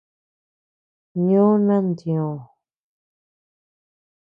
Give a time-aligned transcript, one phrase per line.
[1.27, 2.35] Ñoo nantioö.